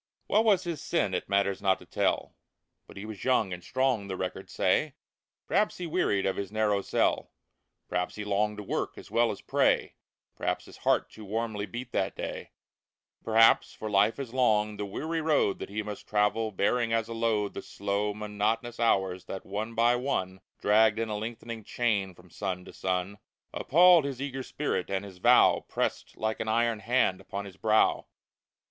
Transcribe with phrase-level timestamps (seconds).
[0.25, 2.35] What was his sin it matters not to tell.
[2.87, 4.95] But he was young and strong, the records say;
[5.45, 7.29] Perhaps he wearied of his narrow cell;
[7.87, 9.93] Perhaps he longed to work, as well as pray;
[10.35, 12.49] Perhaps his heart too warmly beat that day!
[13.23, 17.13] Perhaps— for life is long— the weary road That he must travel, bearing as a
[17.13, 20.41] load The slow, monotonous hours that, one by one.
[20.59, 23.19] Dragged in a lengthening chain from sun to sun,
[23.53, 28.07] Appalled his eager spirit, and his vow Pressed like an iron hand upon his brow.